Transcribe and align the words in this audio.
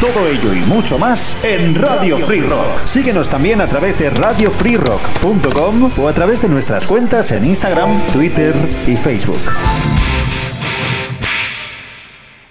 Todo 0.00 0.28
ello 0.28 0.52
y 0.52 0.58
mucho 0.58 0.98
más 0.98 1.42
en 1.42 1.74
Radio 1.74 2.18
Free 2.18 2.42
Rock. 2.42 2.84
Síguenos 2.84 3.30
también 3.30 3.62
a 3.62 3.66
través 3.66 3.98
de 3.98 4.10
radiofreerock.com 4.10 5.90
o 5.98 6.08
a 6.08 6.12
través 6.12 6.42
de 6.42 6.50
nuestras 6.50 6.84
cuentas 6.84 7.32
en 7.32 7.46
Instagram, 7.46 7.98
Twitter 8.12 8.54
y 8.86 8.94
Facebook. 8.96 9.40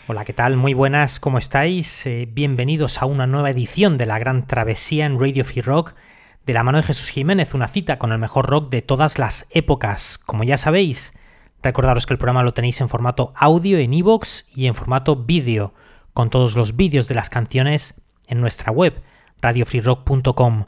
Hola, 0.07 0.25
¿qué 0.25 0.33
tal? 0.33 0.57
Muy 0.57 0.73
buenas, 0.73 1.19
¿cómo 1.19 1.37
estáis? 1.37 2.07
Eh, 2.07 2.27
bienvenidos 2.31 3.03
a 3.03 3.05
una 3.05 3.27
nueva 3.27 3.51
edición 3.51 3.99
de 3.99 4.07
la 4.07 4.17
Gran 4.17 4.47
Travesía 4.47 5.05
en 5.05 5.19
Radio 5.19 5.45
Free 5.45 5.61
Rock 5.61 5.93
de 6.47 6.53
la 6.53 6.63
mano 6.63 6.79
de 6.79 6.83
Jesús 6.83 7.09
Jiménez, 7.09 7.53
una 7.53 7.67
cita 7.67 7.99
con 7.99 8.11
el 8.11 8.17
mejor 8.17 8.47
rock 8.47 8.71
de 8.71 8.81
todas 8.81 9.19
las 9.19 9.45
épocas. 9.51 10.17
Como 10.17 10.43
ya 10.43 10.57
sabéis, 10.57 11.13
recordaros 11.61 12.07
que 12.07 12.13
el 12.15 12.17
programa 12.17 12.41
lo 12.41 12.55
tenéis 12.55 12.81
en 12.81 12.89
formato 12.89 13.33
audio 13.35 13.77
en 13.77 13.93
iVoox 13.93 14.45
y 14.55 14.65
en 14.65 14.73
formato 14.73 15.15
vídeo, 15.15 15.75
con 16.15 16.29
todos 16.29 16.55
los 16.55 16.77
vídeos 16.77 17.09
de 17.09 17.13
las 17.13 17.29
canciones 17.29 17.93
en 18.27 18.39
nuestra 18.39 18.71
web, 18.71 19.03
radiofreerock.com. 19.41 20.65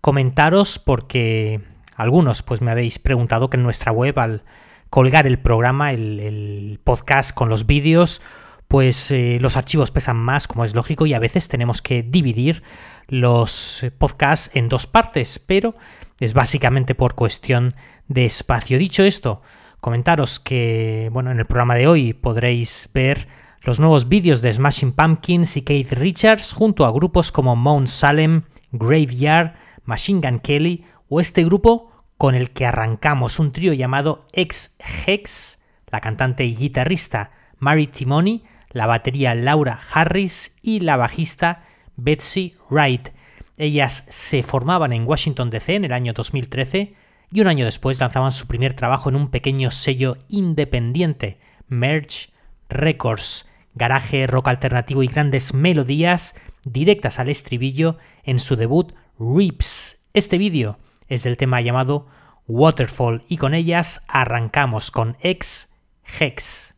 Comentaros 0.00 0.80
porque 0.80 1.60
algunos 1.94 2.42
pues 2.42 2.60
me 2.60 2.72
habéis 2.72 2.98
preguntado 2.98 3.48
que 3.48 3.58
en 3.58 3.62
nuestra 3.62 3.92
web 3.92 4.18
al 4.18 4.42
colgar 4.90 5.28
el 5.28 5.38
programa, 5.38 5.92
el, 5.92 6.80
podcast 6.82 7.32
con 7.32 7.48
los 7.48 7.64
vídeos, 7.64 8.20
pues 8.66 9.12
eh, 9.12 9.38
los 9.40 9.56
archivos 9.56 9.92
pesan 9.92 10.16
más, 10.16 10.48
como 10.48 10.64
es 10.64 10.74
lógico, 10.74 11.06
y 11.06 11.14
a 11.14 11.20
veces 11.20 11.46
tenemos 11.46 11.80
que 11.80 12.02
dividir 12.02 12.64
los 13.06 13.86
podcasts 13.98 14.50
en 14.54 14.68
dos 14.68 14.88
partes, 14.88 15.38
pero 15.38 15.76
es 16.18 16.34
básicamente 16.34 16.96
por 16.96 17.14
cuestión 17.14 17.76
de 18.08 18.26
espacio. 18.26 18.78
Dicho 18.80 19.04
esto, 19.04 19.42
comentaros 19.80 20.40
que, 20.40 21.08
bueno, 21.12 21.30
en 21.30 21.38
el 21.38 21.46
programa 21.46 21.76
de 21.76 21.86
hoy 21.86 22.14
podréis 22.14 22.90
ver 22.92 23.28
los 23.68 23.80
nuevos 23.80 24.08
vídeos 24.08 24.40
de 24.40 24.50
Smashing 24.50 24.92
Pumpkins 24.92 25.58
y 25.58 25.60
Keith 25.60 25.92
Richards 25.92 26.54
junto 26.54 26.86
a 26.86 26.90
grupos 26.90 27.30
como 27.30 27.54
Mount 27.54 27.88
Salem, 27.88 28.44
Graveyard, 28.72 29.56
Machine 29.84 30.26
Gun 30.26 30.38
Kelly 30.38 30.86
o 31.10 31.20
este 31.20 31.44
grupo 31.44 31.92
con 32.16 32.34
el 32.34 32.52
que 32.52 32.64
arrancamos 32.64 33.38
un 33.38 33.52
trío 33.52 33.74
llamado 33.74 34.24
Ex 34.32 34.74
Hex, 35.06 35.58
la 35.90 36.00
cantante 36.00 36.46
y 36.46 36.56
guitarrista 36.56 37.30
Mary 37.58 37.88
Timony, 37.88 38.40
la 38.70 38.86
batería 38.86 39.34
Laura 39.34 39.78
Harris 39.92 40.56
y 40.62 40.80
la 40.80 40.96
bajista 40.96 41.66
Betsy 41.96 42.56
Wright. 42.70 43.10
Ellas 43.58 44.06
se 44.08 44.42
formaban 44.42 44.94
en 44.94 45.06
Washington 45.06 45.50
DC 45.50 45.74
en 45.74 45.84
el 45.84 45.92
año 45.92 46.14
2013 46.14 46.94
y 47.30 47.40
un 47.42 47.48
año 47.48 47.66
después 47.66 48.00
lanzaban 48.00 48.32
su 48.32 48.46
primer 48.46 48.72
trabajo 48.72 49.10
en 49.10 49.16
un 49.16 49.28
pequeño 49.28 49.70
sello 49.70 50.16
independiente, 50.30 51.38
Merge 51.68 52.30
Records, 52.70 53.44
garaje, 53.78 54.26
rock 54.26 54.48
alternativo 54.48 55.02
y 55.02 55.06
grandes 55.06 55.54
melodías 55.54 56.34
directas 56.64 57.18
al 57.18 57.30
estribillo 57.30 57.96
en 58.24 58.40
su 58.40 58.56
debut 58.56 58.92
Rips. 59.18 59.98
Este 60.12 60.36
vídeo 60.36 60.78
es 61.06 61.22
del 61.22 61.38
tema 61.38 61.60
llamado 61.60 62.08
Waterfall 62.46 63.24
y 63.28 63.38
con 63.38 63.54
ellas 63.54 64.04
arrancamos 64.08 64.90
con 64.90 65.16
Ex 65.22 65.72
Hex. 66.18 66.74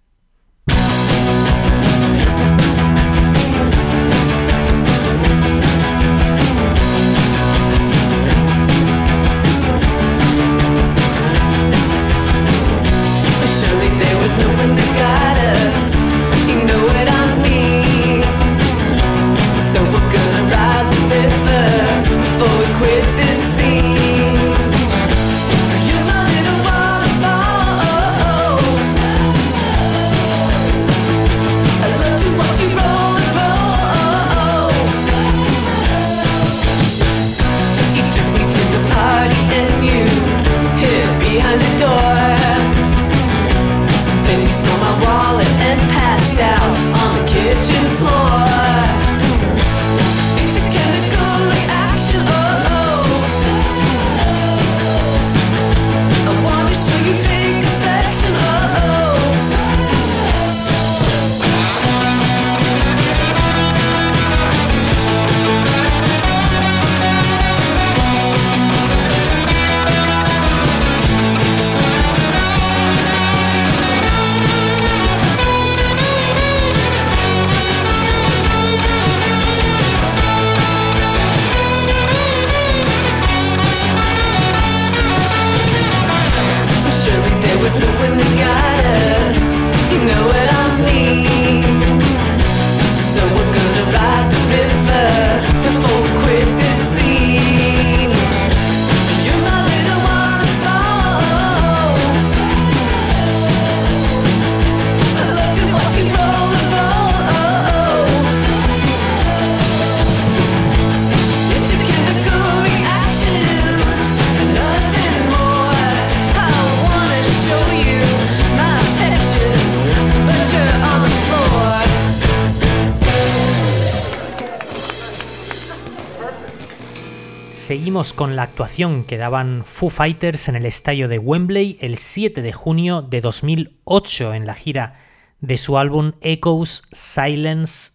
Con 128.01 128.35
la 128.35 128.45
actuación 128.45 129.05
que 129.05 129.19
daban 129.19 129.63
Foo 129.67 129.91
Fighters 129.91 130.49
en 130.49 130.57
el 130.57 130.65
estadio 130.65 131.07
de 131.07 131.19
Wembley 131.19 131.77
el 131.83 131.99
7 131.99 132.41
de 132.41 132.51
junio 132.51 133.03
de 133.03 133.21
2008 133.21 134.33
en 134.33 134.47
la 134.47 134.55
gira 134.55 134.95
de 135.41 135.59
su 135.59 135.77
álbum 135.77 136.13
Echoes, 136.23 136.85
Silence, 136.93 137.93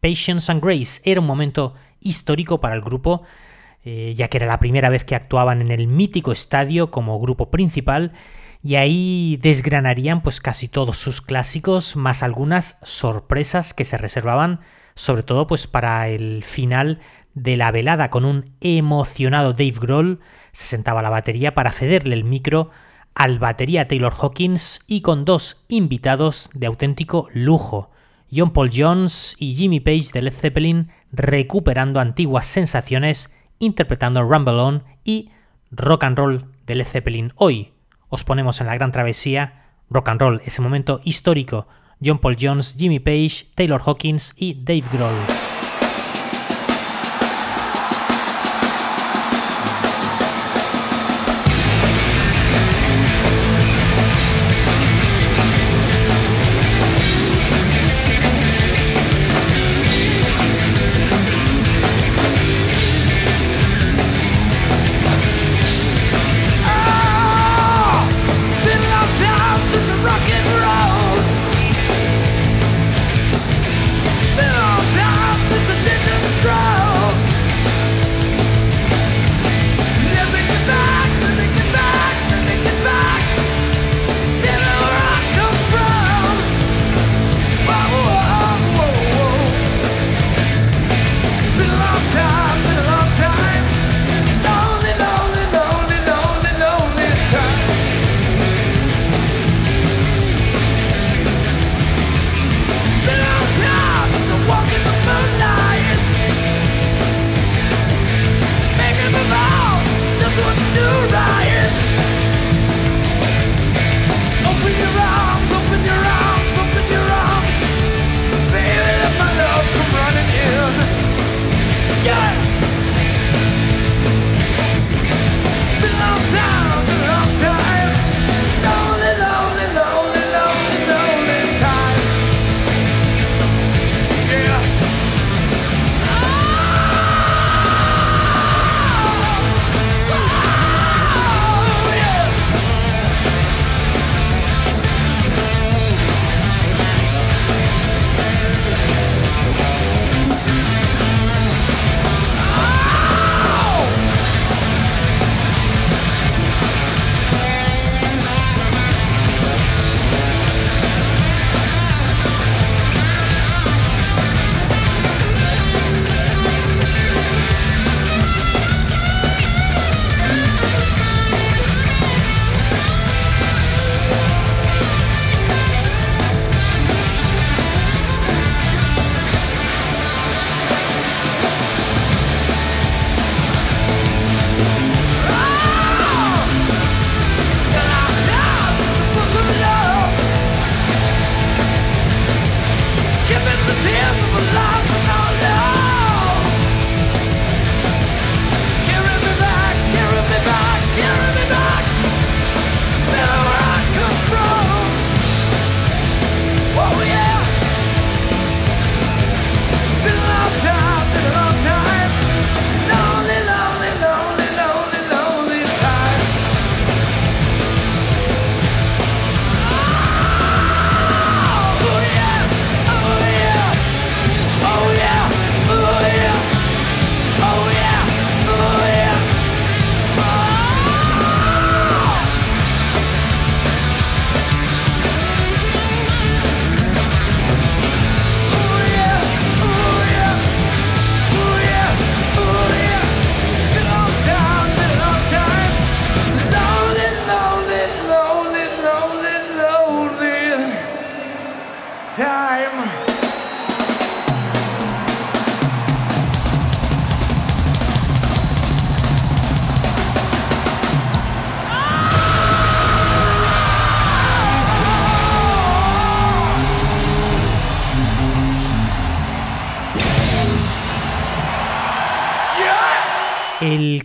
Patience 0.00 0.50
and 0.50 0.60
Grace. 0.60 1.00
Era 1.04 1.20
un 1.20 1.28
momento 1.28 1.74
histórico 2.00 2.60
para 2.60 2.74
el 2.74 2.80
grupo, 2.80 3.22
eh, 3.84 4.14
ya 4.16 4.26
que 4.26 4.38
era 4.38 4.46
la 4.46 4.58
primera 4.58 4.90
vez 4.90 5.04
que 5.04 5.14
actuaban 5.14 5.60
en 5.60 5.70
el 5.70 5.86
mítico 5.86 6.32
estadio 6.32 6.90
como 6.90 7.20
grupo 7.20 7.52
principal 7.52 8.12
y 8.60 8.74
ahí 8.74 9.38
desgranarían 9.40 10.20
pues 10.20 10.40
casi 10.40 10.66
todos 10.66 10.96
sus 10.96 11.20
clásicos, 11.20 11.94
más 11.94 12.24
algunas 12.24 12.80
sorpresas 12.82 13.72
que 13.72 13.84
se 13.84 13.98
reservaban 13.98 14.58
sobre 14.96 15.22
todo 15.22 15.46
pues 15.46 15.66
para 15.66 16.08
el 16.08 16.42
final 16.44 17.00
de 17.34 17.56
la 17.56 17.70
velada 17.70 18.10
con 18.10 18.24
un 18.24 18.54
emocionado 18.60 19.52
Dave 19.52 19.78
Grohl, 19.80 20.20
se 20.52 20.66
sentaba 20.66 21.00
a 21.00 21.02
la 21.02 21.10
batería 21.10 21.54
para 21.54 21.72
cederle 21.72 22.14
el 22.14 22.24
micro 22.24 22.70
al 23.14 23.38
batería 23.38 23.86
Taylor 23.88 24.12
Hawkins 24.12 24.80
y 24.86 25.00
con 25.00 25.24
dos 25.24 25.64
invitados 25.68 26.50
de 26.54 26.66
auténtico 26.66 27.28
lujo, 27.32 27.90
John 28.34 28.52
Paul 28.52 28.70
Jones 28.74 29.36
y 29.38 29.54
Jimmy 29.54 29.80
Page 29.80 30.10
de 30.12 30.22
Led 30.22 30.32
Zeppelin 30.32 30.90
recuperando 31.12 32.00
antiguas 32.00 32.46
sensaciones 32.46 33.32
interpretando 33.58 34.22
Rumble 34.22 34.54
On 34.54 34.84
y 35.04 35.30
Rock 35.70 36.04
and 36.04 36.18
Roll 36.18 36.46
de 36.66 36.74
Led 36.74 36.86
Zeppelin 36.86 37.32
hoy 37.36 37.72
os 38.08 38.24
ponemos 38.24 38.60
en 38.60 38.66
la 38.66 38.74
gran 38.74 38.92
travesía 38.92 39.64
rock 39.90 40.08
and 40.08 40.20
roll, 40.20 40.42
ese 40.44 40.62
momento 40.62 41.00
histórico. 41.04 41.66
John 42.04 42.18
Paul 42.18 42.36
Jones, 42.38 42.76
Jimmy 42.78 43.00
Page, 43.00 43.46
Taylor 43.54 43.80
Hawkins 43.84 44.34
y 44.36 44.54
Dave 44.54 44.84
Grohl. 44.92 45.43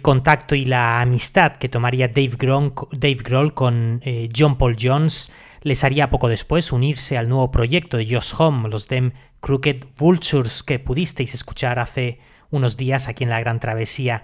Contacto 0.02 0.56
y 0.56 0.66
la 0.66 1.02
amistad 1.02 1.58
que 1.58 1.70
tomaría 1.70 2.08
Dave 2.08 2.36
Grohl, 2.38 3.54
con 3.54 4.02
eh, 4.04 4.30
John 4.36 4.58
Paul 4.58 4.76
Jones 4.80 5.32
les 5.62 5.84
haría 5.84 6.10
poco 6.10 6.30
después 6.30 6.72
unirse 6.72 7.18
al 7.18 7.30
nuevo 7.30 7.52
proyecto 7.52 7.98
de 7.98 8.06
Josh 8.06 8.34
Home, 8.38 8.70
los 8.70 8.88
Dem 8.88 9.12
Crooked 9.42 9.86
Vultures, 9.98 10.64
que 10.64 10.80
pudisteis 10.80 11.34
escuchar 11.34 11.80
hace 11.80 12.20
unos 12.50 12.78
días 12.78 13.08
aquí 13.08 13.24
en 13.24 13.30
la 13.30 13.40
Gran 13.40 13.60
Travesía. 13.60 14.24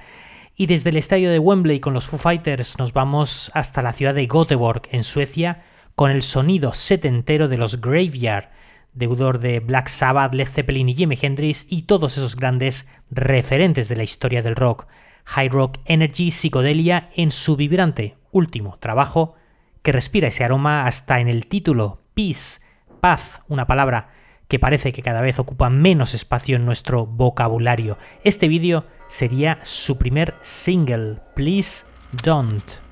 Y 0.55 0.67
desde 0.67 0.89
el 0.89 0.97
estadio 0.97 1.29
de 1.29 1.39
Wembley 1.39 1.79
con 1.79 1.93
los 1.93 2.07
Foo 2.07 2.17
Fighters 2.17 2.77
nos 2.77 2.93
vamos 2.93 3.51
hasta 3.53 3.81
la 3.81 3.93
ciudad 3.93 4.15
de 4.15 4.27
Göteborg, 4.27 4.83
en 4.91 5.03
Suecia, 5.03 5.63
con 5.95 6.11
el 6.11 6.23
sonido 6.23 6.73
setentero 6.73 7.47
de 7.47 7.57
los 7.57 7.81
Graveyard, 7.81 8.49
deudor 8.93 9.39
de 9.39 9.59
Black 9.59 9.89
Sabbath, 9.89 10.33
Led 10.33 10.47
Zeppelin 10.47 10.89
y 10.89 10.95
Jimi 10.95 11.17
Hendrix 11.21 11.65
y 11.69 11.83
todos 11.83 12.17
esos 12.17 12.35
grandes 12.35 12.87
referentes 13.11 13.89
de 13.89 13.97
la 13.97 14.03
historia 14.03 14.41
del 14.41 14.55
rock. 14.55 14.87
High 15.25 15.49
Rock 15.49 15.79
Energy 15.85 16.31
Psicodelia 16.31 17.09
en 17.15 17.31
su 17.31 17.55
vibrante 17.55 18.17
último 18.31 18.77
trabajo 18.79 19.35
que 19.81 19.91
respira 19.91 20.29
ese 20.29 20.43
aroma 20.43 20.87
hasta 20.87 21.19
en 21.19 21.27
el 21.27 21.47
título 21.47 22.01
Peace, 22.13 22.61
paz, 23.01 23.41
una 23.47 23.67
palabra 23.67 24.09
que 24.47 24.59
parece 24.59 24.93
que 24.93 25.01
cada 25.01 25.21
vez 25.21 25.39
ocupa 25.39 25.69
menos 25.69 26.13
espacio 26.13 26.55
en 26.55 26.65
nuestro 26.65 27.05
vocabulario. 27.05 27.97
Este 28.23 28.47
vídeo 28.47 28.85
sería 29.07 29.59
su 29.63 29.97
primer 29.97 30.35
single, 30.41 31.19
Please 31.35 31.85
Don't. 32.23 32.84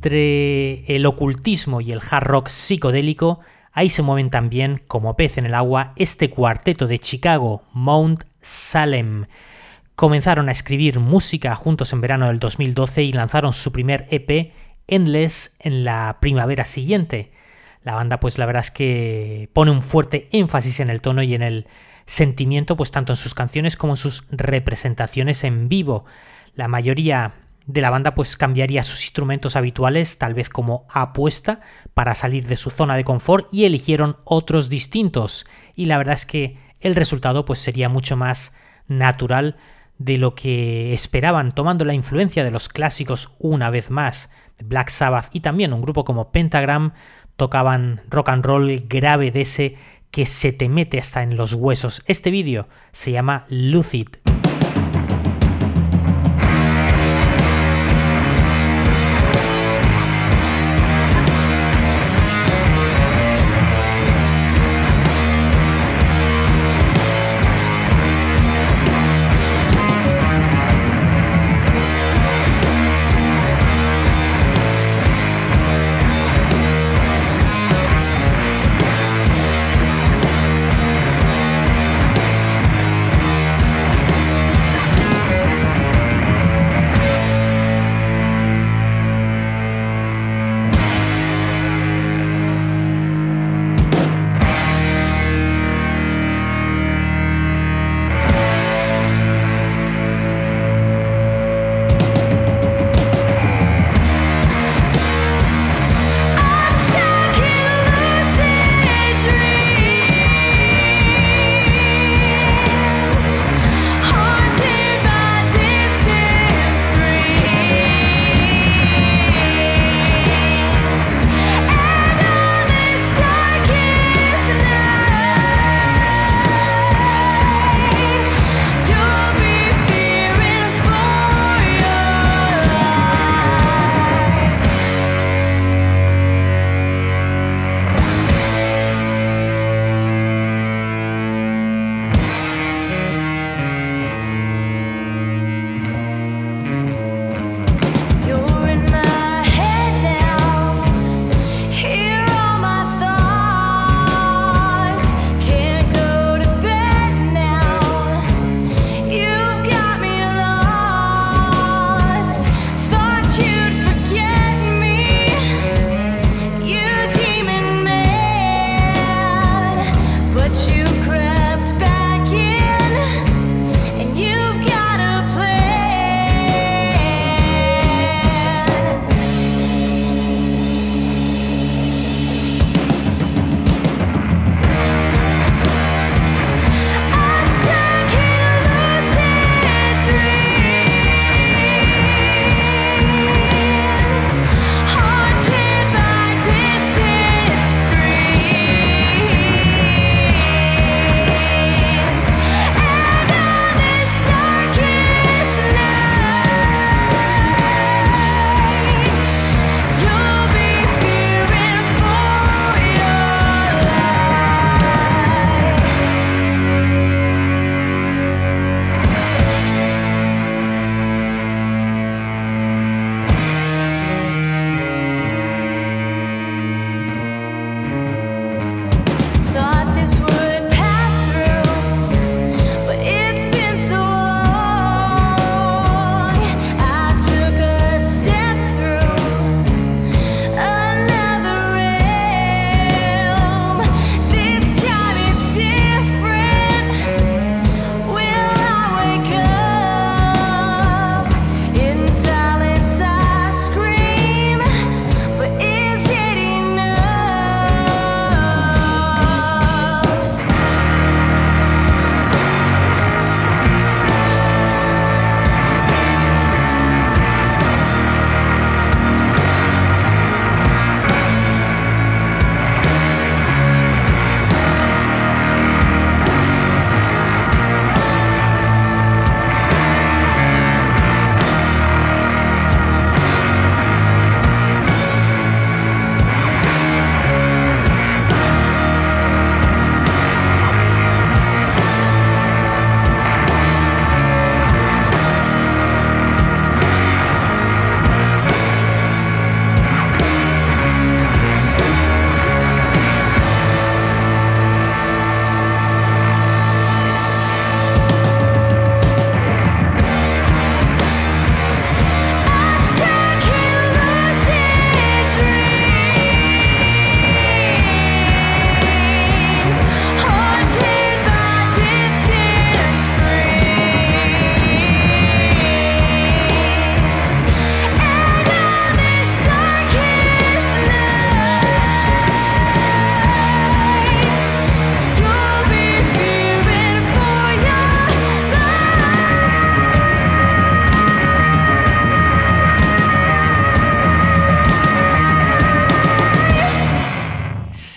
Entre 0.00 0.96
el 0.96 1.04
ocultismo 1.04 1.82
y 1.82 1.92
el 1.92 2.00
hard 2.00 2.24
rock 2.24 2.48
psicodélico, 2.48 3.40
ahí 3.70 3.90
se 3.90 4.00
mueven 4.00 4.30
también, 4.30 4.80
como 4.86 5.14
pez 5.14 5.36
en 5.36 5.44
el 5.44 5.52
agua, 5.52 5.92
este 5.94 6.30
cuarteto 6.30 6.86
de 6.86 6.98
Chicago, 6.98 7.64
Mount 7.74 8.24
Salem. 8.40 9.26
Comenzaron 9.96 10.48
a 10.48 10.52
escribir 10.52 11.00
música 11.00 11.54
juntos 11.54 11.92
en 11.92 12.00
verano 12.00 12.28
del 12.28 12.38
2012 12.38 13.02
y 13.02 13.12
lanzaron 13.12 13.52
su 13.52 13.72
primer 13.72 14.06
EP, 14.10 14.54
Endless, 14.88 15.56
en 15.60 15.84
la 15.84 16.16
primavera 16.18 16.64
siguiente. 16.64 17.30
La 17.84 17.94
banda, 17.94 18.20
pues 18.20 18.38
la 18.38 18.46
verdad 18.46 18.64
es 18.64 18.70
que 18.70 19.50
pone 19.52 19.70
un 19.70 19.82
fuerte 19.82 20.30
énfasis 20.32 20.80
en 20.80 20.88
el 20.88 21.02
tono 21.02 21.22
y 21.22 21.34
en 21.34 21.42
el 21.42 21.66
sentimiento, 22.06 22.74
pues 22.74 22.90
tanto 22.90 23.12
en 23.12 23.18
sus 23.18 23.34
canciones 23.34 23.76
como 23.76 23.92
en 23.92 23.98
sus 23.98 24.24
representaciones 24.30 25.44
en 25.44 25.68
vivo. 25.68 26.06
La 26.54 26.68
mayoría 26.68 27.34
de 27.66 27.80
la 27.80 27.90
banda 27.90 28.14
pues 28.14 28.36
cambiaría 28.36 28.82
sus 28.82 29.02
instrumentos 29.02 29.56
habituales, 29.56 30.18
tal 30.18 30.34
vez 30.34 30.48
como 30.48 30.86
apuesta, 30.90 31.60
para 31.94 32.14
salir 32.14 32.46
de 32.46 32.56
su 32.56 32.70
zona 32.70 32.96
de 32.96 33.04
confort 33.04 33.52
y 33.52 33.64
eligieron 33.64 34.16
otros 34.24 34.68
distintos. 34.68 35.46
Y 35.74 35.86
la 35.86 35.98
verdad 35.98 36.14
es 36.14 36.26
que 36.26 36.58
el 36.80 36.94
resultado 36.94 37.44
pues 37.44 37.58
sería 37.58 37.88
mucho 37.88 38.16
más 38.16 38.54
natural 38.88 39.56
de 39.98 40.16
lo 40.16 40.34
que 40.34 40.94
esperaban, 40.94 41.54
tomando 41.54 41.84
la 41.84 41.94
influencia 41.94 42.42
de 42.42 42.50
los 42.50 42.68
clásicos 42.68 43.34
una 43.38 43.68
vez 43.70 43.90
más, 43.90 44.30
Black 44.58 44.88
Sabbath 44.88 45.28
y 45.32 45.40
también 45.40 45.72
un 45.72 45.82
grupo 45.82 46.04
como 46.04 46.32
Pentagram, 46.32 46.92
tocaban 47.36 48.00
rock 48.08 48.30
and 48.30 48.44
roll 48.44 48.84
grave 48.88 49.30
de 49.30 49.42
ese 49.42 49.76
que 50.10 50.26
se 50.26 50.52
te 50.52 50.68
mete 50.68 50.98
hasta 50.98 51.22
en 51.22 51.36
los 51.36 51.52
huesos. 51.52 52.02
Este 52.06 52.30
vídeo 52.30 52.68
se 52.92 53.12
llama 53.12 53.46
Lucid. 53.48 54.08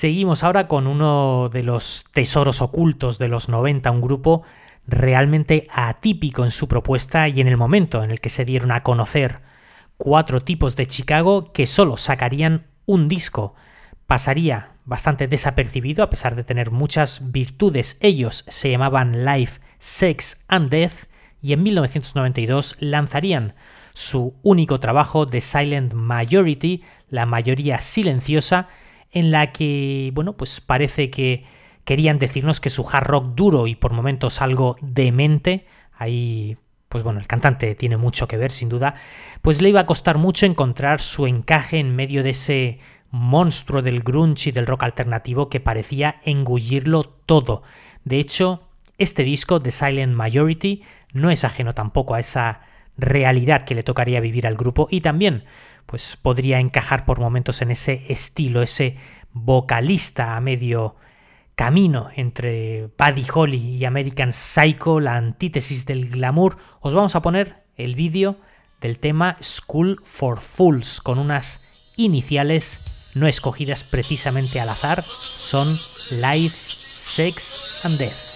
Seguimos 0.03 0.43
ahora 0.43 0.67
con 0.67 0.85
uno 0.85 1.47
de 1.47 1.63
los 1.63 2.07
tesoros 2.11 2.61
ocultos 2.61 3.19
de 3.19 3.29
los 3.29 3.47
90, 3.47 3.89
un 3.89 4.01
grupo 4.01 4.43
realmente 4.85 5.65
atípico 5.71 6.43
en 6.43 6.51
su 6.51 6.67
propuesta 6.67 7.29
y 7.29 7.39
en 7.39 7.47
el 7.47 7.55
momento 7.55 8.03
en 8.03 8.11
el 8.11 8.19
que 8.19 8.27
se 8.27 8.43
dieron 8.43 8.73
a 8.73 8.83
conocer 8.83 9.39
cuatro 9.95 10.41
tipos 10.41 10.75
de 10.75 10.87
Chicago 10.87 11.53
que 11.53 11.67
solo 11.67 11.95
sacarían 11.95 12.67
un 12.85 13.07
disco. 13.07 13.55
Pasaría 14.05 14.73
bastante 14.83 15.29
desapercibido 15.29 16.03
a 16.03 16.09
pesar 16.09 16.35
de 16.35 16.43
tener 16.43 16.69
muchas 16.69 17.31
virtudes. 17.31 17.95
Ellos 18.01 18.43
se 18.49 18.71
llamaban 18.71 19.23
Life, 19.23 19.61
Sex 19.79 20.43
and 20.49 20.69
Death 20.69 21.07
y 21.41 21.53
en 21.53 21.63
1992 21.63 22.75
lanzarían 22.81 23.55
su 23.93 24.35
único 24.43 24.81
trabajo 24.81 25.29
The 25.29 25.39
Silent 25.39 25.93
Majority, 25.93 26.83
la 27.07 27.25
mayoría 27.25 27.79
silenciosa, 27.79 28.67
en 29.13 29.31
la 29.31 29.51
que, 29.51 30.11
bueno, 30.13 30.33
pues 30.33 30.59
parece 30.59 31.09
que 31.09 31.45
querían 31.85 32.19
decirnos 32.19 32.59
que 32.59 32.69
su 32.69 32.87
hard 32.89 33.05
rock 33.05 33.35
duro 33.35 33.67
y 33.67 33.75
por 33.75 33.93
momentos 33.93 34.41
algo 34.41 34.75
demente, 34.81 35.65
ahí 35.97 36.57
pues 36.89 37.03
bueno, 37.03 37.19
el 37.19 37.25
cantante 37.25 37.73
tiene 37.73 37.97
mucho 37.97 38.27
que 38.27 38.37
ver 38.37 38.51
sin 38.51 38.69
duda, 38.69 38.93
pues 39.41 39.63
le 39.63 39.69
iba 39.69 39.79
a 39.79 39.87
costar 39.87 40.19
mucho 40.19 40.45
encontrar 40.45 41.01
su 41.01 41.25
encaje 41.25 41.79
en 41.79 41.95
medio 41.95 42.21
de 42.21 42.29
ese 42.29 42.79
monstruo 43.09 43.81
del 43.81 44.01
grunge 44.01 44.49
y 44.49 44.51
del 44.51 44.67
rock 44.67 44.83
alternativo 44.83 45.49
que 45.49 45.59
parecía 45.59 46.19
engullirlo 46.23 47.03
todo. 47.03 47.63
De 48.03 48.19
hecho, 48.19 48.61
este 48.99 49.23
disco, 49.23 49.59
The 49.59 49.71
Silent 49.71 50.13
Majority, 50.13 50.83
no 51.13 51.31
es 51.31 51.43
ajeno 51.43 51.73
tampoco 51.73 52.13
a 52.13 52.19
esa 52.19 52.61
realidad 52.95 53.65
que 53.65 53.73
le 53.73 53.81
tocaría 53.81 54.19
vivir 54.19 54.45
al 54.45 54.55
grupo 54.55 54.87
y 54.91 55.01
también 55.01 55.45
pues 55.85 56.17
podría 56.17 56.59
encajar 56.59 57.05
por 57.05 57.19
momentos 57.19 57.61
en 57.61 57.71
ese 57.71 58.05
estilo, 58.09 58.61
ese 58.61 58.97
vocalista 59.31 60.35
a 60.35 60.41
medio 60.41 60.95
camino 61.55 62.09
entre 62.15 62.89
Buddy 62.97 63.25
Holly 63.33 63.77
y 63.77 63.85
American 63.85 64.33
Psycho, 64.33 64.99
la 64.99 65.15
antítesis 65.15 65.85
del 65.85 66.09
glamour, 66.09 66.57
os 66.81 66.93
vamos 66.93 67.15
a 67.15 67.21
poner 67.21 67.63
el 67.75 67.95
vídeo 67.95 68.37
del 68.81 68.99
tema 68.99 69.37
School 69.41 70.01
for 70.03 70.39
Fools 70.39 70.99
con 71.01 71.19
unas 71.19 71.63
iniciales 71.95 72.79
no 73.15 73.27
escogidas 73.27 73.83
precisamente 73.83 74.59
al 74.59 74.69
azar, 74.69 75.03
son 75.03 75.67
Life, 76.11 76.57
Sex 76.57 77.81
and 77.83 77.97
Death. 77.97 78.32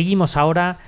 Seguimos 0.00 0.38
ahora 0.38 0.78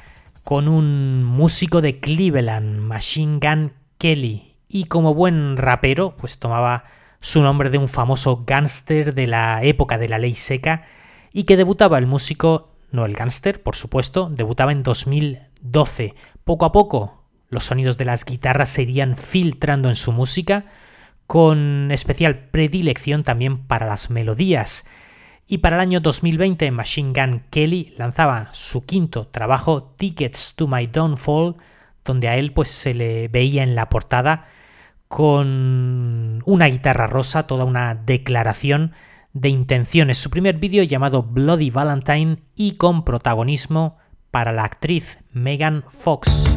con 0.43 0.69
un 0.69 1.23
músico 1.23 1.83
de 1.83 2.01
Cleveland, 2.01 2.81
Machine 2.81 3.41
Gun 3.43 3.75
Kelly, 3.99 4.57
y 4.71 4.85
como 4.85 5.13
buen 5.13 5.59
rapero, 5.59 6.17
pues 6.17 6.39
tomaba 6.39 6.85
su 7.21 7.43
nombre 7.43 7.69
de 7.69 7.77
un 7.77 7.91
famoso 7.91 8.45
gángster 8.47 9.15
de 9.15 9.27
la 9.27 9.63
época 9.65 9.99
de 9.99 10.09
la 10.09 10.17
ley 10.17 10.35
seca 10.35 10.85
y 11.31 11.45
que 11.45 11.59
debutaba 11.59 11.99
el 11.99 12.07
músico, 12.07 12.71
no 12.91 13.05
el 13.05 13.13
gángster, 13.13 13.63
por 13.63 13.77
supuesto, 13.77 14.31
debutaba 14.31 14.73
en 14.73 14.83
2012. 14.83 16.15
Poco 16.45 16.65
a 16.65 16.73
poco 16.73 17.23
los 17.51 17.65
sonidos 17.65 17.99
de 17.99 18.07
las 18.07 18.25
guitarras 18.25 18.71
se 18.71 18.81
irían 18.81 19.19
filtrando 19.19 19.91
en 19.91 19.97
su 19.97 20.13
música, 20.13 20.65
con 21.27 21.91
especial 21.93 22.49
predilección 22.51 23.25
también 23.25 23.59
para 23.59 23.87
las 23.87 24.09
melodías 24.09 24.87
y 25.47 25.59
para 25.59 25.77
el 25.77 25.83
año 25.83 26.01
2020 26.01 26.71
Machine 26.71 27.13
Gun 27.13 27.43
Kelly 27.51 27.95
lanzaba 27.99 28.49
su 28.53 28.85
quinto 28.85 29.27
trabajo 29.27 29.95
Tickets 29.99 30.55
to 30.55 30.67
My 30.67 30.87
Downfall, 30.87 31.57
donde 32.05 32.29
a 32.29 32.37
él 32.37 32.53
pues 32.53 32.69
se 32.69 32.95
le 32.95 33.29
veía 33.29 33.63
en 33.63 33.75
la 33.75 33.89
portada 33.89 34.47
con 35.09 36.43
una 36.47 36.67
guitarra 36.67 37.07
rosa, 37.07 37.47
toda 37.47 37.65
una 37.65 37.95
declaración 37.95 38.93
de 39.35 39.49
intenciones. 39.51 40.19
Su 40.19 40.31
primer 40.31 40.57
vídeo 40.57 40.83
llamado 40.83 41.23
Bloody 41.23 41.71
Valentine 41.71 42.39
y 42.57 42.77
con 42.77 43.05
protagonismo 43.05 43.99
para 44.31 44.53
la 44.53 44.65
actriz 44.65 45.19
Megan 45.33 45.85
Fox. 45.89 46.52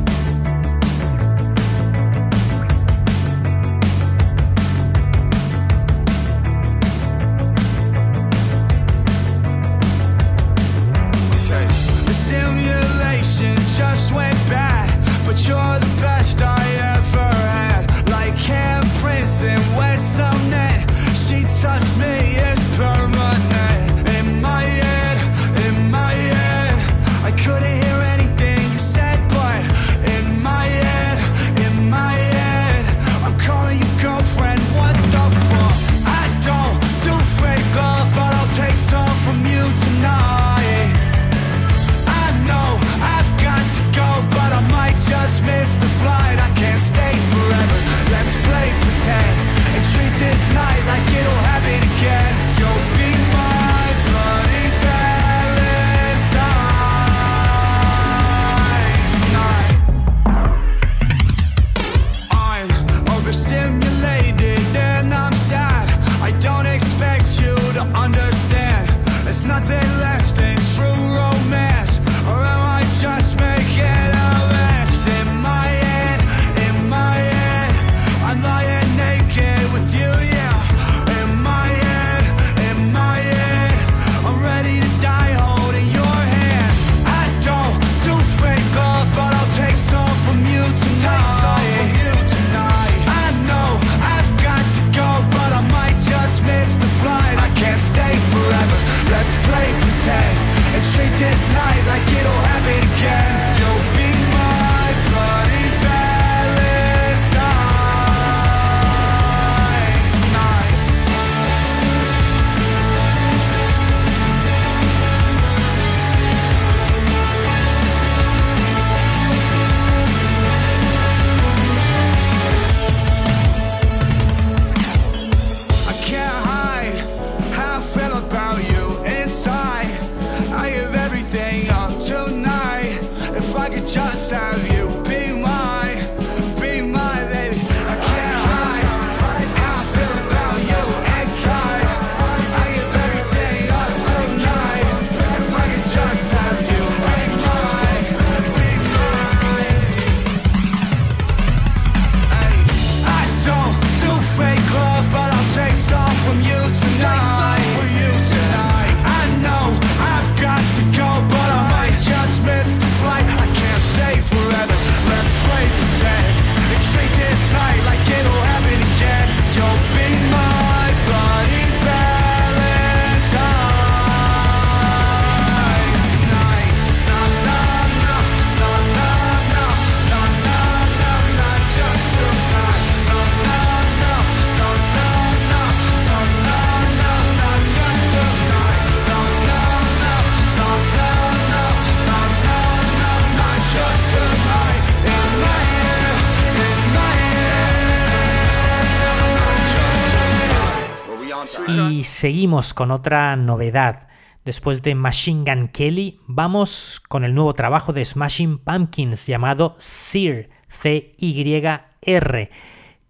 Seguimos 202.05 202.73
con 202.73 202.91
otra 202.91 203.35
novedad. 203.35 204.07
Después 204.43 204.83
de 204.83 204.93
Machine 204.93 205.43
Gun 205.51 205.67
Kelly, 205.69 206.19
vamos 206.27 207.01
con 207.07 207.23
el 207.23 207.33
nuevo 207.33 207.53
trabajo 207.53 207.91
de 207.91 208.05
Smashing 208.05 208.59
Pumpkins 208.59 209.25
llamado 209.25 209.75
Sear, 209.79 210.49
C-Y-R, 210.69 212.51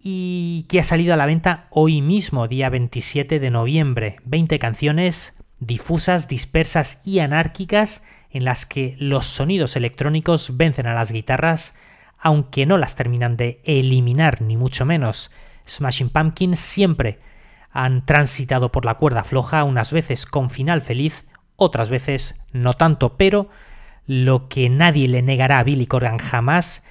y 0.00 0.66
que 0.68 0.80
ha 0.80 0.84
salido 0.84 1.12
a 1.12 1.16
la 1.16 1.26
venta 1.26 1.66
hoy 1.70 2.00
mismo, 2.00 2.48
día 2.48 2.70
27 2.70 3.38
de 3.38 3.50
noviembre. 3.50 4.16
20 4.24 4.58
canciones 4.58 5.36
difusas, 5.60 6.26
dispersas 6.28 7.02
y 7.04 7.18
anárquicas 7.18 8.02
en 8.30 8.44
las 8.44 8.64
que 8.64 8.96
los 8.98 9.26
sonidos 9.26 9.76
electrónicos 9.76 10.56
vencen 10.56 10.86
a 10.86 10.94
las 10.94 11.12
guitarras, 11.12 11.74
aunque 12.18 12.64
no 12.64 12.78
las 12.78 12.96
terminan 12.96 13.36
de 13.36 13.60
eliminar, 13.64 14.40
ni 14.40 14.56
mucho 14.56 14.86
menos. 14.86 15.30
Smashing 15.66 16.08
Pumpkins 16.08 16.58
siempre 16.58 17.18
han 17.76 18.06
transitado 18.06 18.72
por 18.72 18.86
la 18.86 18.94
cuerda 18.94 19.22
floja, 19.22 19.62
unas 19.62 19.92
veces 19.92 20.24
con 20.24 20.48
final 20.48 20.80
feliz, 20.80 21.26
otras 21.56 21.90
veces 21.90 22.34
no 22.52 22.72
tanto, 22.72 23.18
pero 23.18 23.50
lo 24.06 24.48
que 24.48 24.70
nadie 24.70 25.08
le 25.08 25.20
negará 25.20 25.58
a 25.58 25.64
Billy 25.64 25.86
Corgan 25.86 26.16
jamás 26.16 26.84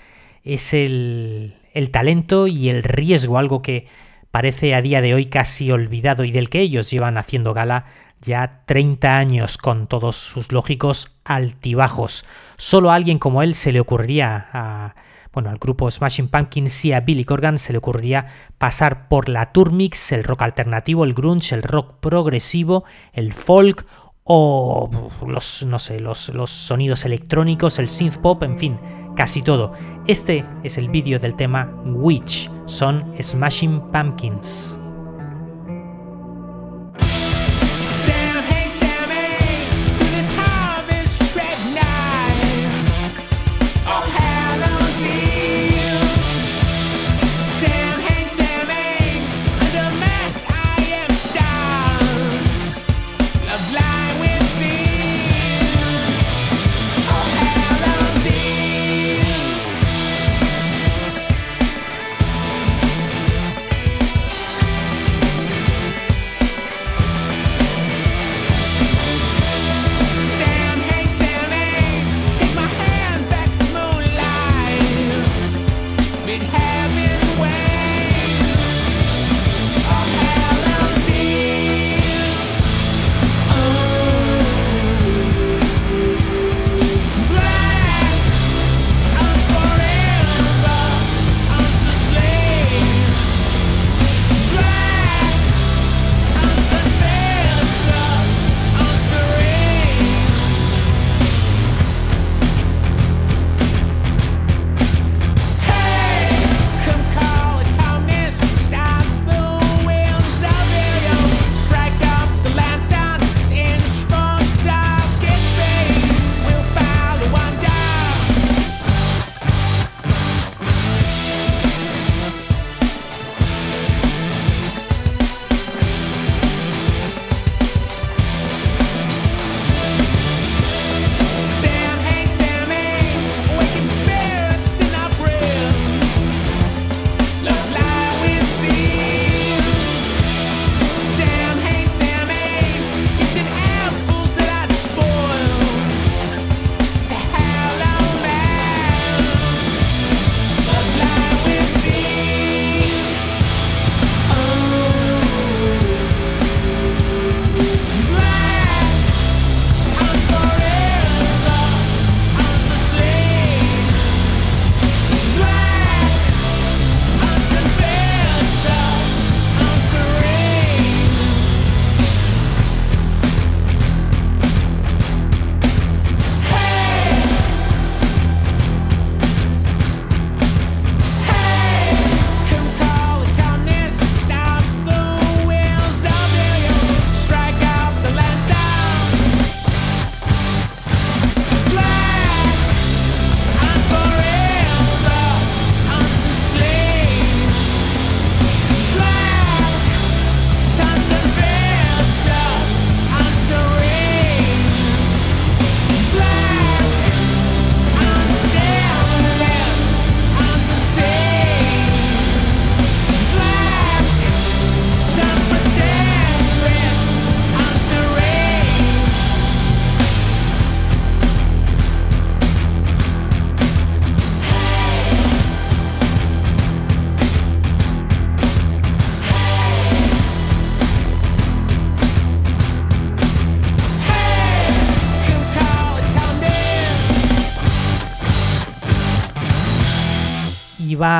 es 0.43 0.75
el, 0.75 1.55
el 1.73 1.89
talento 1.89 2.45
y 2.45 2.69
el 2.69 2.83
riesgo, 2.83 3.39
algo 3.39 3.63
que 3.63 3.87
parece 4.29 4.75
a 4.75 4.83
día 4.83 5.01
de 5.01 5.15
hoy 5.15 5.25
casi 5.25 5.71
olvidado 5.71 6.23
y 6.23 6.31
del 6.31 6.51
que 6.51 6.59
ellos 6.59 6.91
llevan 6.91 7.17
haciendo 7.17 7.55
gala 7.55 7.85
ya 8.21 8.61
30 8.67 9.17
años 9.17 9.57
con 9.57 9.87
todos 9.87 10.17
sus 10.17 10.51
lógicos 10.51 11.17
altibajos. 11.23 12.25
Solo 12.57 12.91
a 12.91 12.95
alguien 12.95 13.17
como 13.17 13.41
él 13.41 13.55
se 13.55 13.71
le 13.71 13.79
ocurriría 13.79 14.49
a 14.53 14.95
bueno, 15.35 15.49
al 15.49 15.57
grupo 15.57 15.91
Smashing 15.91 16.29
Pumpkins 16.29 16.85
y 16.85 16.93
a 16.93 17.01
Billy 17.01 17.25
Corgan 17.25 17.59
se 17.59 17.73
le 17.73 17.77
ocurriría 17.77 18.27
pasar 18.57 19.09
por 19.09 19.27
la 19.27 19.51
Turmix, 19.51 20.13
el 20.13 20.23
rock 20.23 20.43
alternativo, 20.43 21.03
el 21.03 21.13
grunge, 21.13 21.53
el 21.53 21.61
rock 21.61 21.99
progresivo, 21.99 22.85
el 23.11 23.33
folk 23.33 23.85
o 24.23 24.89
los, 25.27 25.63
no 25.63 25.77
sé, 25.77 25.99
los, 25.99 26.29
los 26.29 26.49
sonidos 26.49 27.05
electrónicos, 27.05 27.79
el 27.79 27.89
synth 27.89 28.17
pop, 28.17 28.41
en 28.43 28.57
fin, 28.57 28.79
casi 29.15 29.41
todo. 29.41 29.73
Este 30.07 30.45
es 30.63 30.77
el 30.77 30.89
vídeo 30.89 31.19
del 31.19 31.35
tema 31.35 31.69
Witch, 31.85 32.49
son 32.65 33.13
Smashing 33.21 33.91
Pumpkins. 33.91 34.79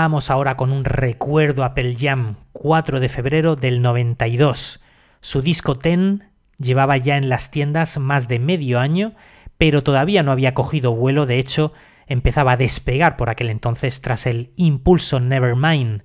Vamos 0.05 0.29
ahora 0.29 0.55
con 0.55 0.71
un 0.71 0.85
recuerdo 0.85 1.63
a 1.63 1.73
Pearl 1.73 1.95
Jam, 1.97 2.35
4 2.51 2.99
de 2.99 3.09
febrero 3.09 3.55
del 3.55 3.81
92. 3.81 4.79
Su 5.19 5.41
disco 5.41 5.73
Ten 5.79 6.29
llevaba 6.59 6.95
ya 6.97 7.17
en 7.17 7.27
las 7.27 7.49
tiendas 7.49 7.97
más 7.97 8.27
de 8.27 8.37
medio 8.37 8.79
año, 8.79 9.15
pero 9.57 9.81
todavía 9.81 10.21
no 10.21 10.31
había 10.31 10.53
cogido 10.53 10.93
vuelo, 10.93 11.25
de 11.25 11.39
hecho, 11.39 11.73
empezaba 12.05 12.51
a 12.51 12.57
despegar 12.57 13.17
por 13.17 13.31
aquel 13.31 13.49
entonces 13.49 13.99
tras 14.01 14.27
el 14.27 14.53
impulso 14.57 15.19
Nevermind. 15.19 16.03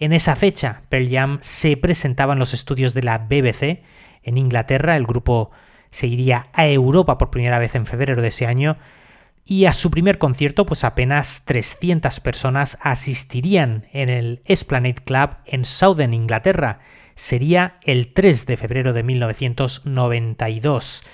En 0.00 0.12
esa 0.12 0.34
fecha, 0.34 0.82
Pearl 0.88 1.08
Jam 1.08 1.38
se 1.40 1.76
presentaba 1.76 2.32
en 2.32 2.40
los 2.40 2.52
estudios 2.52 2.94
de 2.94 3.04
la 3.04 3.18
BBC 3.18 3.84
en 4.24 4.38
Inglaterra, 4.38 4.96
el 4.96 5.06
grupo 5.06 5.52
se 5.92 6.08
iría 6.08 6.48
a 6.52 6.66
Europa 6.66 7.16
por 7.16 7.30
primera 7.30 7.60
vez 7.60 7.76
en 7.76 7.86
febrero 7.86 8.20
de 8.22 8.28
ese 8.28 8.48
año, 8.48 8.76
y 9.46 9.64
a 9.66 9.72
su 9.72 9.92
primer 9.92 10.18
concierto 10.18 10.66
pues 10.66 10.82
apenas 10.82 11.42
300 11.44 12.18
personas 12.20 12.78
asistirían 12.82 13.86
en 13.92 14.08
el 14.08 14.42
Esplanade 14.44 14.96
Club 14.96 15.36
en 15.46 15.64
Southern 15.64 16.14
Inglaterra. 16.14 16.80
Sería 17.14 17.78
el 17.82 18.12
3 18.12 18.46
de 18.46 18.56
febrero 18.56 18.92
de 18.92 19.04
1992. 19.04 21.04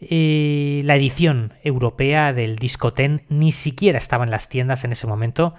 Eh, 0.00 0.82
la 0.84 0.94
edición 0.96 1.54
europea 1.64 2.32
del 2.32 2.56
disco 2.56 2.92
Ten 2.92 3.24
ni 3.28 3.50
siquiera 3.50 3.98
estaba 3.98 4.22
en 4.24 4.30
las 4.30 4.48
tiendas 4.48 4.84
en 4.84 4.92
ese 4.92 5.08
momento, 5.08 5.54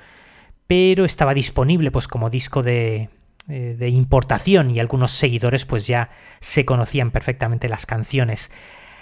pero 0.66 1.04
estaba 1.04 1.34
disponible 1.34 1.92
pues 1.92 2.08
como 2.08 2.30
disco 2.30 2.64
de, 2.64 3.10
eh, 3.50 3.76
de 3.78 3.90
importación 3.90 4.72
y 4.72 4.80
algunos 4.80 5.12
seguidores 5.12 5.66
pues 5.66 5.88
ya 5.88 6.10
se 6.40 6.64
conocían 6.64 7.12
perfectamente 7.12 7.68
las 7.68 7.86
canciones. 7.86 8.50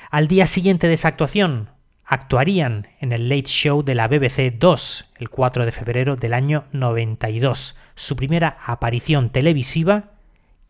Al 0.10 0.28
día 0.28 0.48
siguiente 0.48 0.88
de 0.88 0.96
esa 0.96 1.10
actuación, 1.10 1.70
actuarían 2.12 2.90
en 3.00 3.14
el 3.14 3.30
Late 3.30 3.48
Show 3.48 3.84
de 3.84 3.96
la 3.96 4.10
BBC 4.10 4.52
2 4.60 5.14
el 5.18 5.30
4 5.30 5.66
de 5.66 5.72
febrero 5.72 6.18
del 6.18 6.34
año 6.34 6.66
92, 6.74 7.78
su 7.96 8.18
primera 8.18 8.58
aparición 8.66 9.30
televisiva 9.30 10.10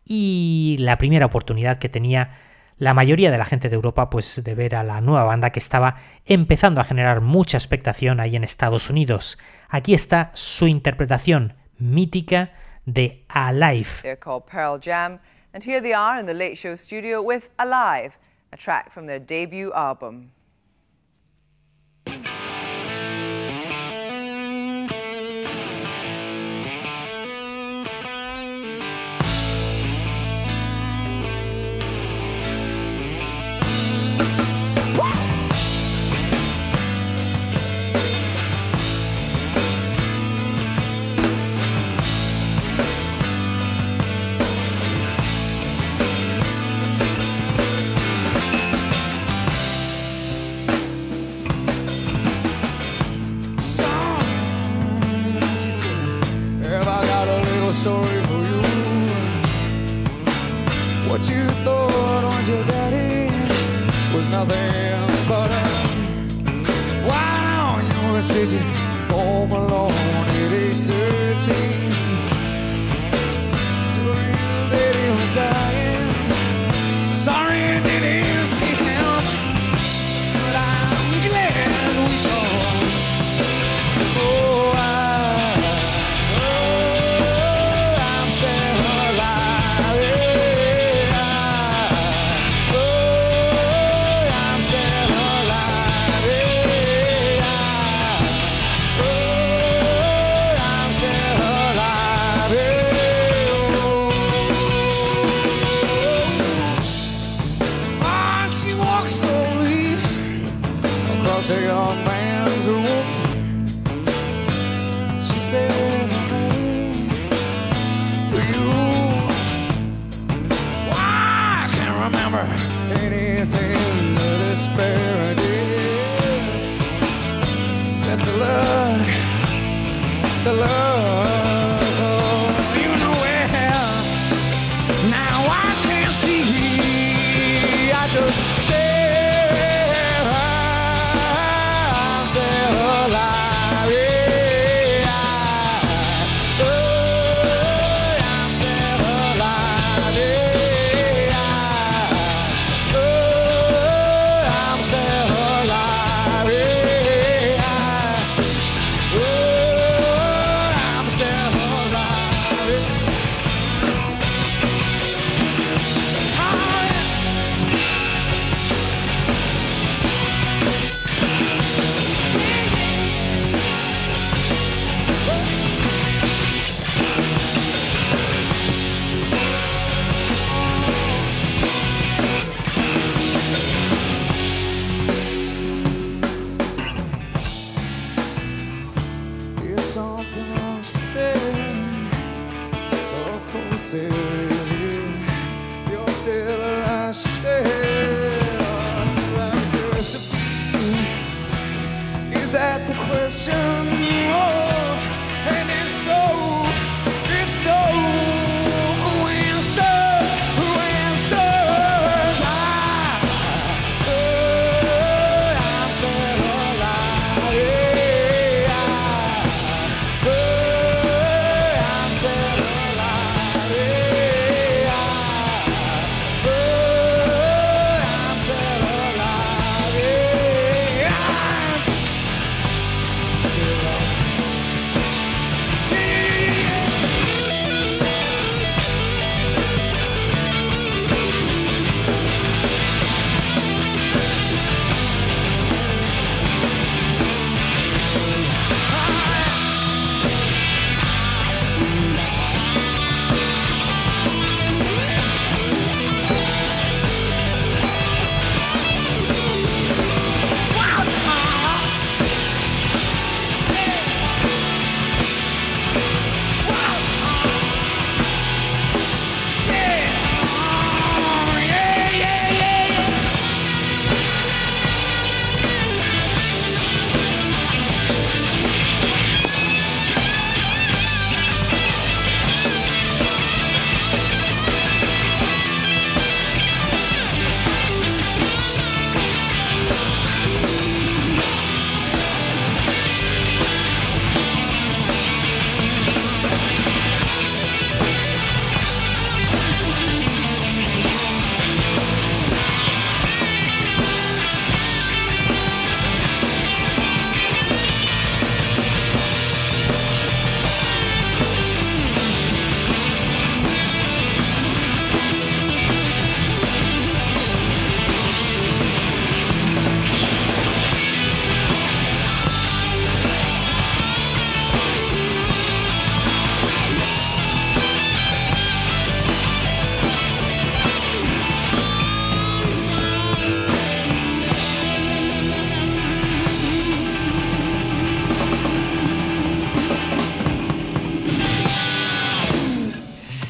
y 0.04 0.76
la 0.78 0.98
primera 0.98 1.26
oportunidad 1.26 1.78
que 1.78 1.88
tenía 1.88 2.38
la 2.78 2.94
mayoría 2.94 3.32
de 3.32 3.38
la 3.38 3.44
gente 3.44 3.68
de 3.68 3.74
Europa 3.74 4.08
pues 4.08 4.44
de 4.44 4.54
ver 4.54 4.76
a 4.76 4.84
la 4.84 5.00
nueva 5.00 5.24
banda 5.24 5.50
que 5.50 5.58
estaba 5.58 5.96
empezando 6.26 6.80
a 6.80 6.84
generar 6.84 7.20
mucha 7.20 7.58
expectación 7.58 8.20
ahí 8.20 8.36
en 8.36 8.44
Estados 8.44 8.88
Unidos. 8.88 9.36
Aquí 9.68 9.94
está 9.94 10.30
su 10.34 10.68
interpretación 10.68 11.54
mítica 11.76 12.52
de 12.86 13.24
Alive. 13.28 13.88
They're 14.02 14.16
called 14.16 14.44
Pearl 14.44 14.78
Jam 14.80 15.18
and 15.52 15.64
here 15.64 15.80
they 15.80 15.92
are 15.92 16.20
in 16.20 16.26
the 16.26 16.34
Late 16.34 16.54
Show 16.54 16.76
studio 16.76 17.20
with 17.20 17.46
Alive, 17.58 18.12
a 18.52 18.56
track 18.56 18.92
from 18.92 19.06
their 19.06 19.18
debut 19.20 19.72
album. 19.74 20.30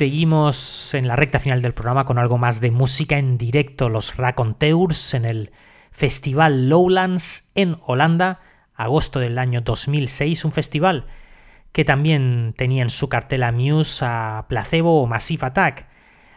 Seguimos 0.02 0.94
en 0.94 1.06
la 1.06 1.14
recta 1.14 1.38
final 1.38 1.62
del 1.62 1.74
programa 1.74 2.04
con 2.04 2.18
algo 2.18 2.36
más 2.36 2.60
de 2.60 2.72
música 2.72 3.18
en 3.18 3.38
directo, 3.38 3.88
los 3.88 4.16
Raconteurs 4.16 5.14
en 5.14 5.24
el 5.24 5.52
Festival 5.92 6.68
Lowlands 6.68 7.52
en 7.54 7.76
Holanda, 7.86 8.40
agosto 8.74 9.20
del 9.20 9.38
año 9.38 9.60
2006, 9.60 10.44
un 10.44 10.50
festival 10.50 11.06
que 11.70 11.84
también 11.84 12.52
tenía 12.58 12.82
en 12.82 12.90
su 12.90 13.08
cartela 13.08 13.52
Muse 13.52 14.04
a 14.04 14.46
Placebo 14.48 15.00
o 15.00 15.06
Massive 15.06 15.46
Attack. 15.46 15.86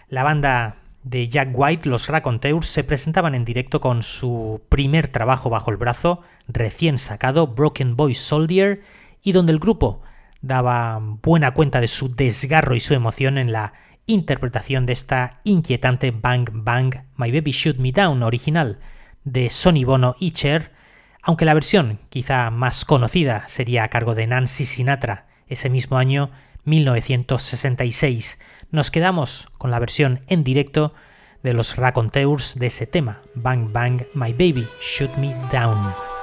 La 0.10 0.22
banda 0.22 0.76
de 1.02 1.28
Jack 1.28 1.50
White, 1.52 1.90
los 1.90 2.08
Raconteurs, 2.08 2.68
se 2.68 2.84
presentaban 2.84 3.34
en 3.34 3.46
directo 3.46 3.82
con 3.82 4.04
su 4.04 4.62
primer 4.70 5.08
trabajo 5.08 5.50
bajo 5.50 5.72
el 5.72 5.78
brazo, 5.78 6.22
recién 6.48 7.00
sacado, 7.00 7.48
Broken 7.48 7.96
Boy 7.96 8.14
Soldier, 8.14 8.84
y 9.24 9.32
donde 9.32 9.54
el 9.54 9.60
grupo 9.60 10.04
daba 10.46 11.00
buena 11.00 11.56
cuenta 11.56 11.82
de 11.82 11.88
su 11.88 12.16
desgarro 12.16 12.76
y 12.76 12.80
su 12.80 12.94
emoción 12.94 13.40
en 13.40 13.52
la 13.52 13.74
interpretación 14.06 14.86
de 14.86 14.94
esta 14.94 15.42
inquietante 15.44 16.12
Bang 16.12 16.50
Bang 16.54 16.96
My 17.18 17.32
Baby 17.32 17.52
Shoot 17.52 17.78
Me 17.78 17.92
Down 17.92 18.22
original 18.22 18.80
de 19.24 19.50
Sonny 19.50 19.84
Bono 19.84 20.16
y 20.20 20.32
Cher, 20.32 20.72
aunque 21.24 21.46
la 21.46 21.56
versión 21.56 22.00
quizá 22.10 22.52
más 22.52 22.86
conocida 22.86 23.46
sería 23.48 23.84
a 23.84 23.90
cargo 23.90 24.14
de 24.14 24.28
Nancy 24.28 24.66
Sinatra 24.66 25.26
ese 25.48 25.72
mismo 25.72 25.98
año 25.98 26.30
1966. 26.66 28.40
Nos 28.70 28.92
quedamos 28.92 29.48
con 29.58 29.72
la 29.72 29.80
versión 29.80 30.22
en 30.28 30.44
directo 30.44 30.94
de 31.42 31.54
los 31.54 31.76
Raconteurs 31.76 32.60
de 32.60 32.68
ese 32.68 32.86
tema, 32.86 33.22
Bang 33.34 33.72
Bang 33.72 34.04
My 34.14 34.32
Baby 34.32 34.68
Shoot 34.80 35.16
Me 35.18 35.36
Down. 35.52 36.15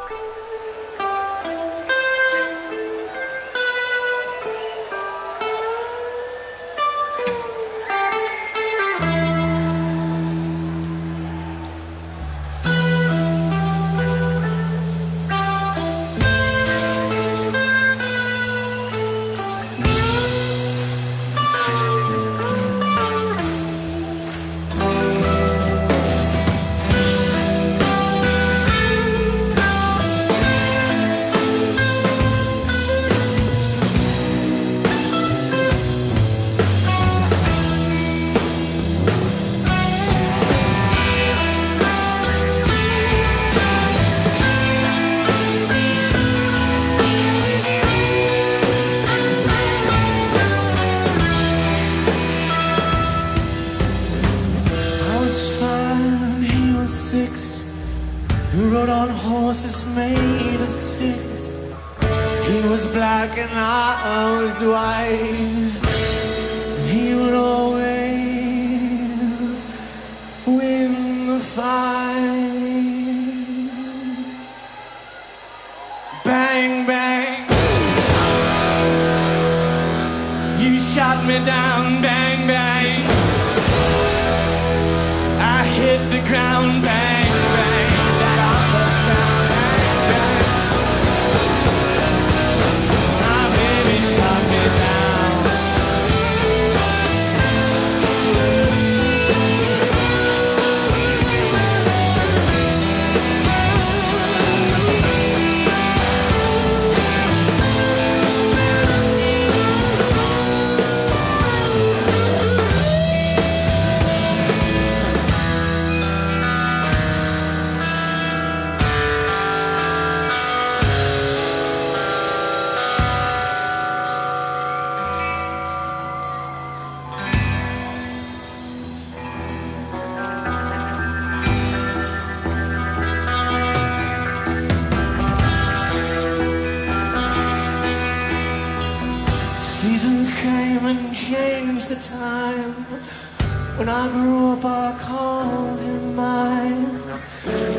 When 143.82 143.88
I 143.88 144.08
grew 144.12 144.52
up, 144.52 144.64
I 144.64 144.96
called 144.96 145.80
him 145.80 146.14
mine. 146.14 146.86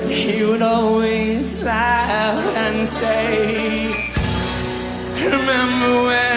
He 0.09 0.43
would 0.43 0.61
always 0.61 1.63
laugh 1.63 2.57
and 2.57 2.85
say, 2.85 4.11
Remember 5.23 6.03
when. 6.03 6.32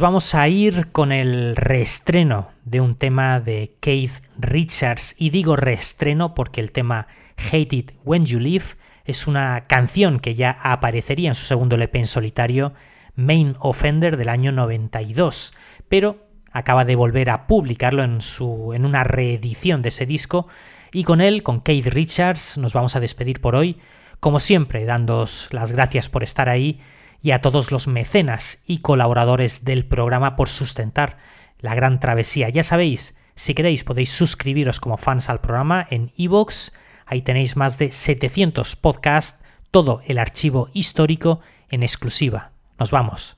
Vamos 0.00 0.34
a 0.34 0.48
ir 0.48 0.90
con 0.92 1.12
el 1.12 1.54
reestreno 1.54 2.50
de 2.64 2.80
un 2.80 2.96
tema 2.96 3.38
de 3.38 3.76
Keith 3.80 4.22
Richards. 4.38 5.14
Y 5.18 5.30
digo 5.30 5.56
reestreno 5.56 6.34
porque 6.34 6.60
el 6.60 6.72
tema 6.72 7.06
Hate 7.36 7.72
It 7.72 7.92
When 8.04 8.24
You 8.24 8.40
Leave 8.40 8.64
es 9.04 9.26
una 9.26 9.66
canción 9.66 10.18
que 10.18 10.34
ya 10.34 10.58
aparecería 10.62 11.28
en 11.28 11.34
su 11.34 11.44
segundo 11.44 11.76
LP 11.76 12.00
en 12.00 12.06
solitario, 12.06 12.72
Main 13.14 13.54
Offender 13.60 14.16
del 14.16 14.30
año 14.30 14.52
92, 14.52 15.54
pero 15.88 16.26
acaba 16.50 16.84
de 16.84 16.96
volver 16.96 17.30
a 17.30 17.46
publicarlo 17.46 18.02
en, 18.02 18.22
su, 18.22 18.72
en 18.74 18.84
una 18.84 19.04
reedición 19.04 19.82
de 19.82 19.90
ese 19.90 20.06
disco. 20.06 20.48
Y 20.92 21.04
con 21.04 21.20
él, 21.20 21.42
con 21.42 21.60
Keith 21.60 21.86
Richards, 21.86 22.56
nos 22.56 22.72
vamos 22.72 22.96
a 22.96 23.00
despedir 23.00 23.40
por 23.40 23.54
hoy. 23.54 23.78
Como 24.18 24.40
siempre, 24.40 24.84
dándos 24.84 25.48
las 25.50 25.72
gracias 25.72 26.08
por 26.08 26.22
estar 26.22 26.48
ahí 26.48 26.80
y 27.22 27.32
a 27.32 27.40
todos 27.40 27.70
los 27.70 27.86
mecenas 27.86 28.62
y 28.66 28.78
colaboradores 28.78 29.64
del 29.64 29.86
programa 29.86 30.36
por 30.36 30.48
sustentar 30.48 31.18
la 31.58 31.74
gran 31.74 32.00
travesía. 32.00 32.48
Ya 32.48 32.64
sabéis, 32.64 33.16
si 33.34 33.54
queréis 33.54 33.84
podéis 33.84 34.10
suscribiros 34.10 34.80
como 34.80 34.96
fans 34.96 35.28
al 35.28 35.40
programa 35.40 35.86
en 35.90 36.12
iVoox, 36.16 36.72
ahí 37.06 37.22
tenéis 37.22 37.56
más 37.56 37.78
de 37.78 37.92
700 37.92 38.76
podcasts, 38.76 39.40
todo 39.70 40.02
el 40.06 40.18
archivo 40.18 40.68
histórico 40.72 41.40
en 41.70 41.82
exclusiva. 41.82 42.52
Nos 42.78 42.90
vamos. 42.90 43.36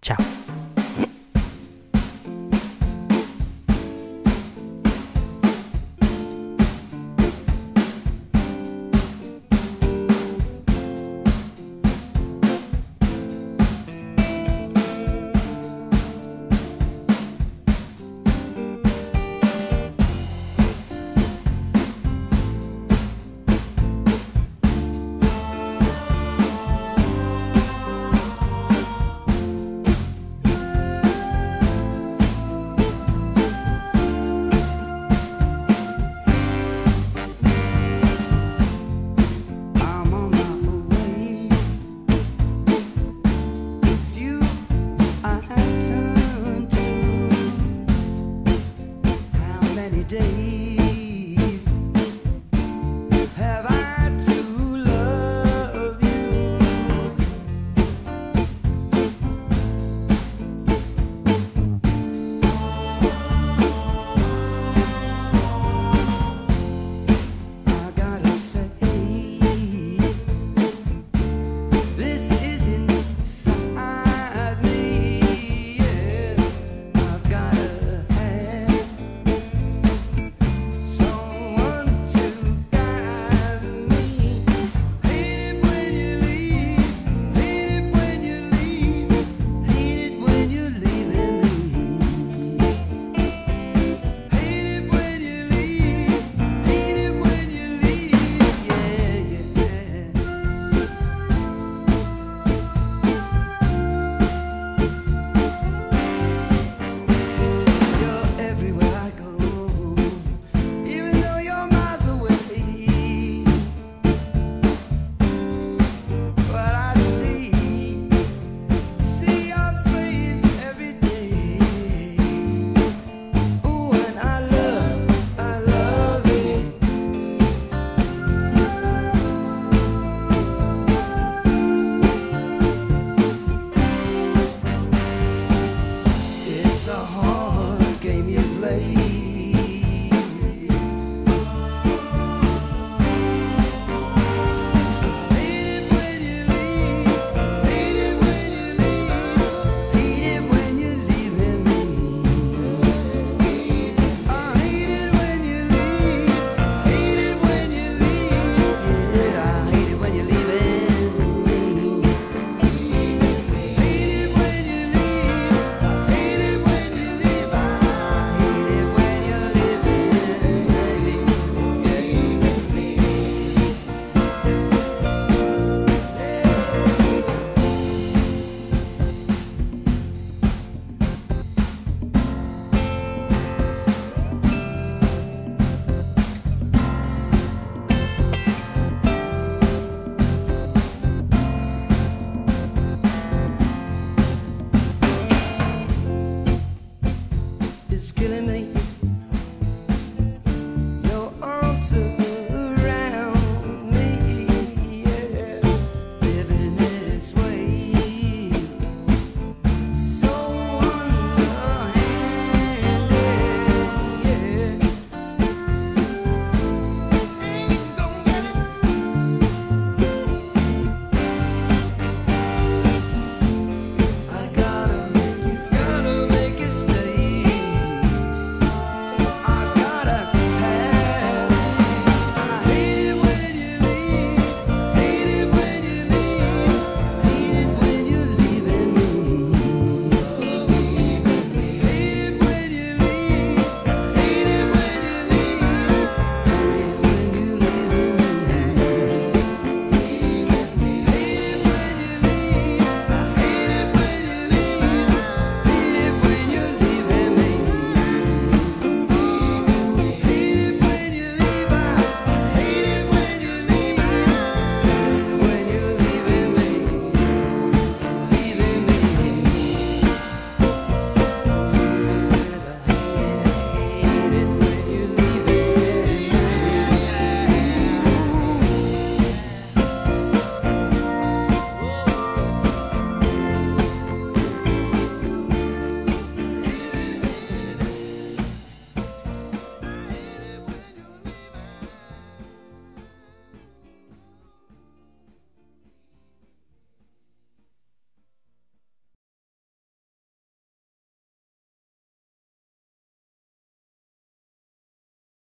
Chao. 0.00 0.18